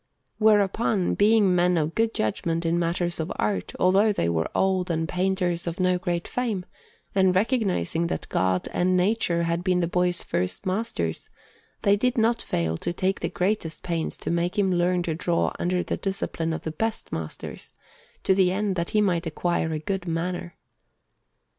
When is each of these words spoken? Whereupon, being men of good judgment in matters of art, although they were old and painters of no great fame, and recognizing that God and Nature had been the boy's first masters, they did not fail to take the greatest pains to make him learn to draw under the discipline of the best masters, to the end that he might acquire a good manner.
Whereupon, 0.39 1.13
being 1.13 1.53
men 1.53 1.77
of 1.77 1.93
good 1.93 2.11
judgment 2.15 2.65
in 2.65 2.79
matters 2.79 3.19
of 3.19 3.31
art, 3.35 3.73
although 3.79 4.11
they 4.11 4.27
were 4.29 4.49
old 4.55 4.89
and 4.89 5.07
painters 5.07 5.67
of 5.67 5.79
no 5.79 5.99
great 5.99 6.27
fame, 6.27 6.65
and 7.13 7.35
recognizing 7.35 8.07
that 8.07 8.27
God 8.27 8.67
and 8.71 8.97
Nature 8.97 9.43
had 9.43 9.63
been 9.63 9.79
the 9.79 9.85
boy's 9.87 10.23
first 10.23 10.65
masters, 10.65 11.29
they 11.83 11.95
did 11.95 12.17
not 12.17 12.41
fail 12.41 12.77
to 12.77 12.91
take 12.91 13.19
the 13.19 13.29
greatest 13.29 13.83
pains 13.83 14.17
to 14.17 14.31
make 14.31 14.57
him 14.57 14.73
learn 14.73 15.03
to 15.03 15.13
draw 15.13 15.53
under 15.59 15.83
the 15.83 15.97
discipline 15.97 16.51
of 16.51 16.63
the 16.63 16.71
best 16.71 17.11
masters, 17.11 17.69
to 18.23 18.33
the 18.33 18.51
end 18.51 18.75
that 18.77 18.89
he 18.97 19.01
might 19.01 19.27
acquire 19.27 19.71
a 19.71 19.77
good 19.77 20.07
manner. 20.07 20.57